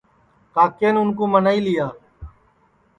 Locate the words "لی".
1.65-1.75